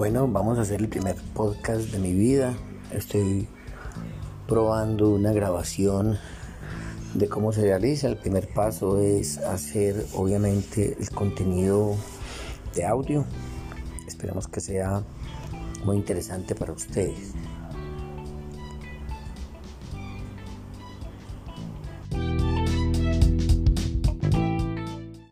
Bueno, 0.00 0.26
vamos 0.26 0.58
a 0.58 0.62
hacer 0.62 0.80
el 0.80 0.88
primer 0.88 1.16
podcast 1.34 1.90
de 1.90 1.98
mi 1.98 2.14
vida. 2.14 2.54
Estoy 2.90 3.46
probando 4.48 5.10
una 5.10 5.30
grabación 5.30 6.16
de 7.12 7.28
cómo 7.28 7.52
se 7.52 7.60
realiza. 7.60 8.08
El 8.08 8.16
primer 8.16 8.48
paso 8.48 8.98
es 8.98 9.36
hacer 9.36 10.06
obviamente 10.14 10.96
el 10.98 11.10
contenido 11.10 11.96
de 12.74 12.86
audio. 12.86 13.26
Esperamos 14.06 14.48
que 14.48 14.62
sea 14.62 15.02
muy 15.84 15.98
interesante 15.98 16.54
para 16.54 16.72
ustedes. 16.72 17.34